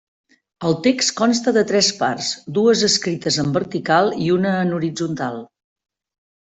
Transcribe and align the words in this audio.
El 0.69 0.77
text 0.87 1.13
consta 1.19 1.53
de 1.59 1.63
tres 1.73 1.89
parts, 1.99 2.31
dues 2.59 2.83
escrites 2.91 3.41
en 3.45 3.55
vertical 3.61 4.13
i 4.29 4.35
una 4.39 4.59
en 4.67 4.77
horitzontal. 4.81 5.41